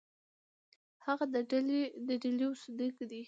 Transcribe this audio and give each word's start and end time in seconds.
هغه 1.05 1.25
د 1.33 1.35
ډهلي 2.19 2.45
اوسېدونکی 2.49 3.03
دی. 3.09 3.19